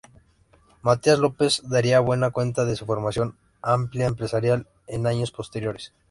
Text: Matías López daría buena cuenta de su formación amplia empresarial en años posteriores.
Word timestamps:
Matías 0.81 1.19
López 1.19 1.61
daría 1.63 1.99
buena 1.99 2.31
cuenta 2.31 2.65
de 2.65 2.75
su 2.75 2.87
formación 2.87 3.37
amplia 3.61 4.07
empresarial 4.07 4.65
en 4.87 5.05
años 5.05 5.29
posteriores. 5.29 5.93